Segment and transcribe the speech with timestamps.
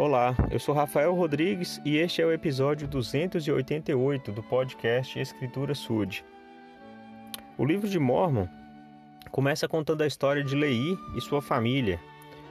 [0.00, 6.24] Olá, eu sou Rafael Rodrigues e este é o episódio 288 do podcast Escritura Sud.
[7.58, 8.48] O livro de Mormon
[9.30, 12.00] começa contando a história de Lei e sua família.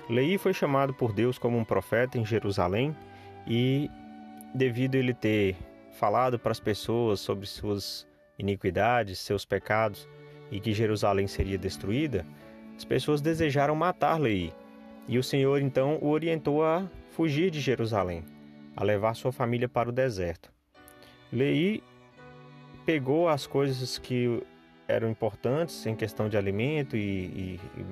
[0.08, 2.96] Lei foi chamado por Deus como um profeta em Jerusalém
[3.48, 3.90] e,
[4.54, 5.58] devido ele ter
[5.94, 8.08] falado para as pessoas sobre suas
[8.38, 10.08] iniquidades, seus pecados
[10.52, 12.24] e que Jerusalém seria destruída,
[12.78, 14.54] as pessoas desejaram matar Lei.
[15.10, 18.24] E o Senhor então o orientou a fugir de Jerusalém,
[18.78, 20.52] a levar sua família para o deserto.
[21.34, 21.82] Lei
[22.86, 24.40] pegou as coisas que
[24.88, 27.86] eram importantes em questão de alimento e, e, e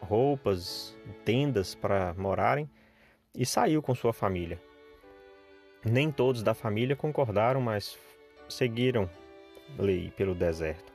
[0.00, 2.68] roupas, tendas para morarem
[3.32, 4.60] e saiu com sua família.
[5.84, 7.96] Nem todos da família concordaram, mas
[8.48, 9.08] seguiram
[9.78, 10.92] Lei pelo deserto.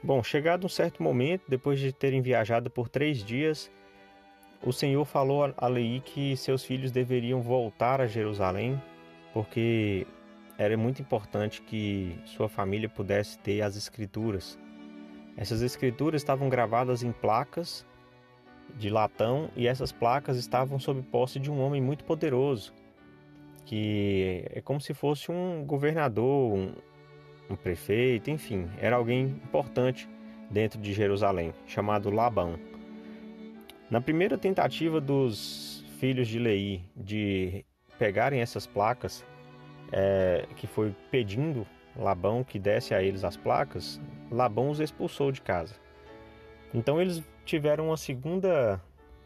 [0.00, 3.68] Bom, chegado um certo momento, depois de terem viajado por três dias,
[4.62, 8.80] o Senhor falou a Lei que seus filhos deveriam voltar a Jerusalém,
[9.32, 10.06] porque
[10.56, 14.58] era muito importante que sua família pudesse ter as escrituras.
[15.36, 17.86] Essas escrituras estavam gravadas em placas
[18.76, 22.74] de latão e essas placas estavam sob posse de um homem muito poderoso,
[23.64, 26.72] que é como se fosse um governador, um,
[27.48, 30.08] um prefeito, enfim, era alguém importante
[30.50, 32.58] dentro de Jerusalém, chamado Labão.
[33.90, 37.64] Na primeira tentativa dos filhos de Lei de
[37.98, 39.24] pegarem essas placas,
[39.90, 43.98] é, que foi pedindo Labão que desse a eles as placas,
[44.30, 45.74] Labão os expulsou de casa.
[46.74, 48.78] Então eles tiveram uma segunda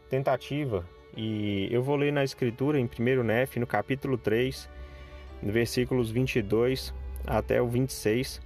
[0.09, 4.69] tentativa e eu vou ler na escritura em 1 Nef, no capítulo 3,
[5.41, 6.93] versículos 22
[7.27, 8.41] até o 26,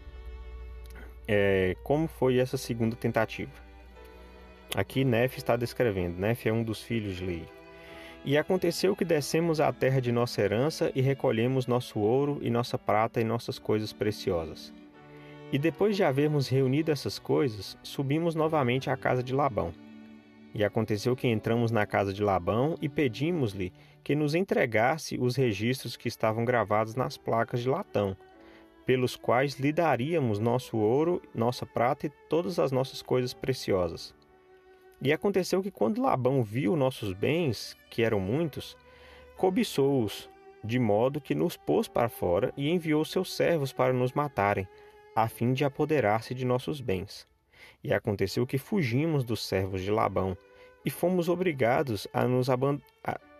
[1.27, 3.66] é, como foi essa segunda tentativa.
[4.75, 7.45] Aqui Nef está descrevendo, Nef é um dos filhos de Lei.
[8.25, 12.77] E aconteceu que descemos à terra de nossa herança e recolhemos nosso ouro e nossa
[12.77, 14.73] prata e nossas coisas preciosas.
[15.49, 19.73] E depois de havermos reunido essas coisas, subimos novamente à casa de Labão.
[20.53, 23.71] E aconteceu que entramos na casa de Labão e pedimos-lhe
[24.03, 28.17] que nos entregasse os registros que estavam gravados nas placas de latão,
[28.85, 34.16] pelos quais lhe daríamos nosso ouro, nossa prata e todas as nossas coisas preciosas.
[35.01, 38.75] E aconteceu que quando Labão viu nossos bens, que eram muitos,
[39.35, 40.29] cobiçou-os,
[40.63, 44.67] de modo que nos pôs para fora e enviou seus servos para nos matarem,
[45.15, 47.27] a fim de apoderar-se de nossos bens.
[47.83, 50.35] E aconteceu que fugimos dos servos de Labão
[50.83, 52.57] e fomos obrigados a nos a...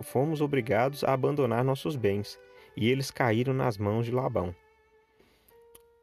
[0.01, 2.39] fomos obrigados a abandonar nossos bens,
[2.75, 4.53] e eles caíram nas mãos de Labão.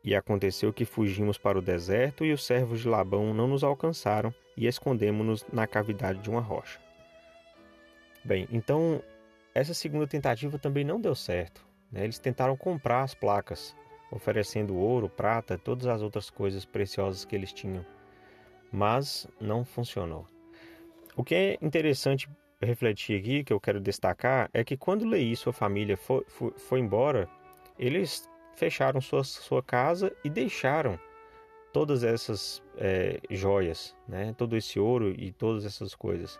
[0.04, 4.32] E aconteceu que fugimos para o deserto, e os servos de Labão não nos alcançaram,
[4.56, 6.78] e escondemos-nos na cavidade de uma rocha.
[8.22, 9.02] Bem, então
[9.54, 11.64] essa segunda tentativa também não deu certo.
[11.90, 12.04] Né?
[12.04, 13.74] Eles tentaram comprar as placas,
[14.10, 17.84] oferecendo ouro, prata, todas as outras coisas preciosas que eles tinham,
[18.72, 20.26] mas não funcionou.
[21.16, 22.28] O que é interessante
[22.60, 26.50] refletir aqui, que eu quero destacar, é que quando Lei e sua família foi, foi,
[26.52, 27.28] foi embora,
[27.78, 30.98] eles fecharam sua, sua casa e deixaram
[31.72, 34.34] todas essas é, joias, né?
[34.38, 36.38] todo esse ouro e todas essas coisas.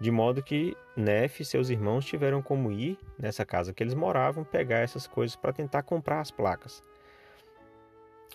[0.00, 4.42] De modo que Nef e seus irmãos tiveram como ir nessa casa que eles moravam,
[4.42, 6.82] pegar essas coisas para tentar comprar as placas.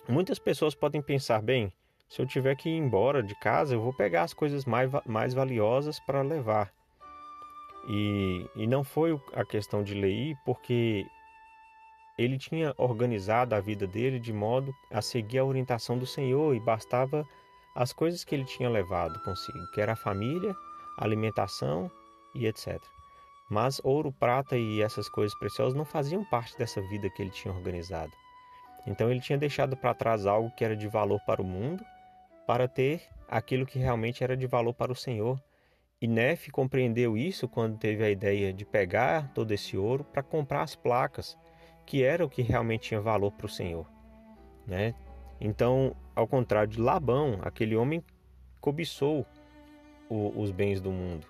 [0.08, 1.70] Muitas pessoas podem pensar, bem,
[2.08, 5.34] se eu tiver que ir embora de casa, eu vou pegar as coisas mais, mais
[5.34, 6.72] valiosas para levar.
[7.86, 11.04] E, e não foi a questão de Lei, porque
[12.18, 16.60] ele tinha organizado a vida dele de modo a seguir a orientação do Senhor e
[16.60, 17.24] bastava
[17.76, 20.52] as coisas que ele tinha levado consigo, que era a família,
[20.98, 21.88] a alimentação
[22.34, 22.76] e etc.
[23.48, 27.54] Mas ouro, prata e essas coisas preciosas não faziam parte dessa vida que ele tinha
[27.54, 28.12] organizado.
[28.84, 31.84] Então ele tinha deixado para trás algo que era de valor para o mundo,
[32.48, 35.40] para ter aquilo que realmente era de valor para o Senhor.
[36.00, 40.62] E Nef compreendeu isso quando teve a ideia de pegar todo esse ouro para comprar
[40.62, 41.36] as placas
[41.88, 43.90] que era o que realmente tinha valor para o Senhor.
[44.66, 44.94] Né?
[45.40, 48.04] Então, ao contrário de Labão, aquele homem
[48.60, 49.24] cobiçou
[50.06, 51.26] o, os bens do mundo.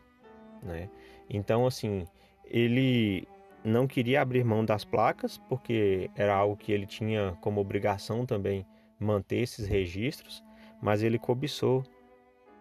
[0.61, 0.91] Né?
[1.31, 2.05] Então, assim,
[2.45, 3.29] ele
[3.63, 8.67] não queria abrir mão das placas, porque era algo que ele tinha como obrigação também
[8.99, 10.43] manter esses registros,
[10.83, 11.85] mas ele cobiçou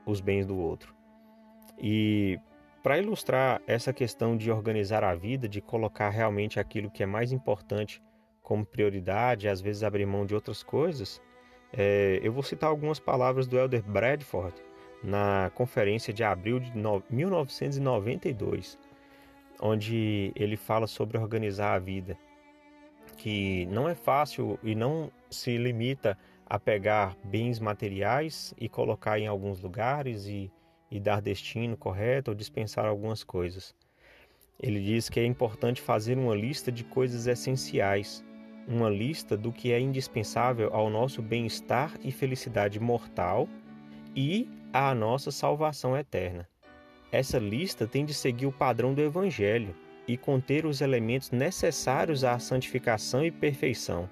[0.05, 0.94] os bens do outro.
[1.81, 2.39] E
[2.88, 7.34] para ilustrar essa questão de organizar a vida, de colocar realmente aquilo que é mais
[7.34, 8.01] importante
[8.42, 11.22] como prioridade, às vezes abrir mão de outras coisas,
[11.74, 14.56] é, eu vou citar algumas palavras do Elder Bradford
[15.04, 16.72] na conferência de abril de
[17.10, 18.80] 1992.
[19.60, 22.18] onde ele fala sobre organizar a vida,
[23.18, 29.28] que não é fácil e não se limita a pegar bens materiais e colocar em
[29.28, 30.50] alguns lugares e,
[30.89, 33.75] e dar destino correto ou dispensar algumas coisas.
[34.60, 38.24] Ele diz que é importante fazer uma lista de coisas essenciais,
[38.68, 43.48] uma lista do que é indispensável ao nosso bem-estar e felicidade mortal
[44.16, 46.48] e à nossa salvação eterna.
[47.12, 49.75] Essa lista tem de seguir o padrão do Evangelho
[50.07, 54.10] e conter os elementos necessários à santificação e perfeição.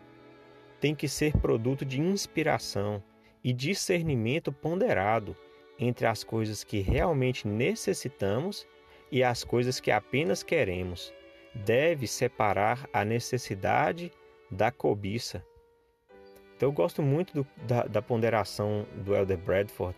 [0.79, 3.01] Tem que ser produto de inspiração
[3.43, 5.35] e discernimento ponderado
[5.79, 8.67] entre as coisas que realmente necessitamos
[9.11, 11.13] e as coisas que apenas queremos.
[11.53, 14.11] Deve separar a necessidade
[14.51, 15.45] da cobiça.
[16.55, 19.95] Então, eu gosto muito do, da, da ponderação do Elder Bradford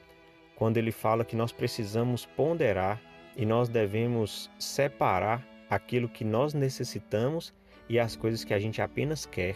[0.55, 2.99] quando ele fala que nós precisamos ponderar
[3.35, 7.53] e nós devemos separar aquilo que nós necessitamos
[7.87, 9.55] e as coisas que a gente apenas quer.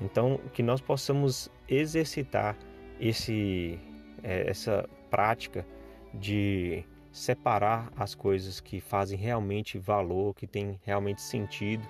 [0.00, 2.56] Então, que nós possamos exercitar
[2.98, 3.78] esse,
[4.22, 5.64] é, essa prática
[6.12, 11.86] de separar as coisas que fazem realmente valor, que têm realmente sentido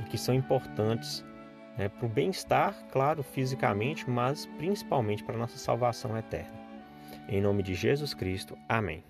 [0.00, 1.24] e que são importantes
[1.78, 6.60] né, para o bem-estar, claro, fisicamente, mas principalmente para a nossa salvação eterna.
[7.28, 8.58] Em nome de Jesus Cristo.
[8.68, 9.04] Amém.